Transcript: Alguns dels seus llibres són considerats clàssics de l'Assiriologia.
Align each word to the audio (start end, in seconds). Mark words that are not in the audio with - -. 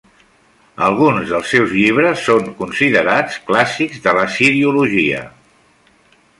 Alguns 0.85 1.27
dels 1.33 1.51
seus 1.55 1.75
llibres 1.81 2.25
són 2.29 2.49
considerats 2.63 3.37
clàssics 3.51 4.03
de 4.09 4.17
l'Assiriologia. 4.21 5.25